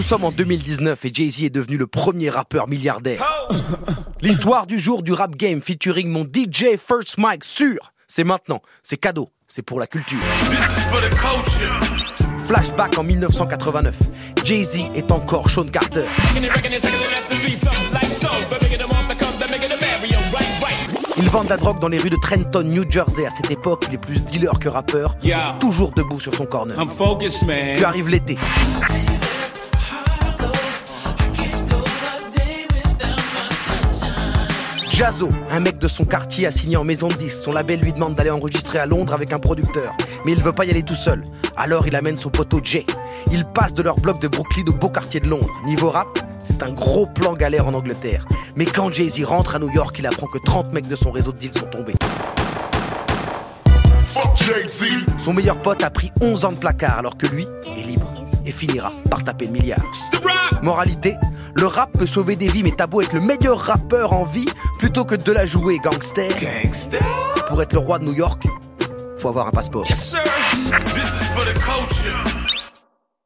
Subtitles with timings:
[0.00, 3.22] Nous sommes en 2019 et Jay-Z est devenu le premier rappeur milliardaire.
[4.22, 7.92] L'histoire du jour du rap game featuring mon DJ First Mike sûr.
[8.08, 10.18] C'est maintenant, c'est cadeau, c'est pour la culture.
[12.46, 13.94] Flashback en 1989.
[14.42, 16.06] Jay-Z est encore Sean Carter.
[21.18, 23.26] Il vend de la drogue dans les rues de Trenton, New Jersey.
[23.26, 25.14] À cette époque, il est plus dealer que rappeur.
[25.60, 26.74] Toujours debout sur son corner.
[26.86, 28.38] Puis arrive l'été.
[35.00, 37.40] Jazo, un mec de son quartier, a signé en maison de disque.
[37.42, 39.94] Son label lui demande d'aller enregistrer à Londres avec un producteur.
[40.26, 41.24] Mais il veut pas y aller tout seul.
[41.56, 42.84] Alors il amène son poteau Jay.
[43.32, 45.48] Ils passent de leur bloc de Brooklyn au beau quartier de Londres.
[45.64, 48.26] Niveau rap, c'est un gros plan galère en Angleterre.
[48.56, 51.32] Mais quand Jay-Z rentre à New York, il apprend que 30 mecs de son réseau
[51.32, 51.94] de deals sont tombés.
[55.16, 58.12] Son meilleur pote a pris 11 ans de placard alors que lui est libre
[58.44, 59.80] et finira par taper le milliard.
[60.60, 61.16] Moralité,
[61.54, 64.48] le rap peut sauver des vies, mais t'as beau être le meilleur rappeur en vie,
[64.78, 66.30] plutôt que de la jouer gangster.
[67.48, 68.46] Pour être le roi de New York,
[69.18, 69.86] faut avoir un passeport.
[69.88, 70.22] Yes, sir.
[70.94, 71.89] This is for the.